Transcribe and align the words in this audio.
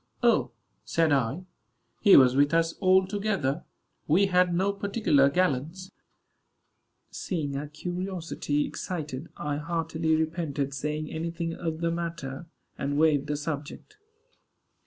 "O," 0.23 0.49
said 0.83 1.11
I, 1.11 1.45
"he 1.99 2.17
was 2.17 2.35
with 2.35 2.55
us 2.55 2.73
all 2.79 3.05
together. 3.05 3.65
We 4.07 4.25
had 4.25 4.51
no 4.51 4.73
particular 4.73 5.29
gallants." 5.29 5.91
Seeing 7.11 7.53
her 7.53 7.67
curiosity 7.67 8.65
excited, 8.65 9.29
I 9.37 9.57
heartily 9.57 10.15
repented 10.15 10.73
saying 10.73 11.11
any 11.11 11.29
thing 11.29 11.53
of 11.53 11.81
the 11.81 11.91
matter, 11.91 12.47
and 12.79 12.97
waived 12.97 13.27
the 13.27 13.37
subject. 13.37 13.99